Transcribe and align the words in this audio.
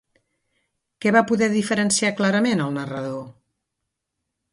Què 1.03 1.11
va 1.15 1.21
poder 1.31 1.49
diferenciar 1.55 2.11
clarament 2.21 2.65
el 2.65 2.73
narrador? 2.79 3.21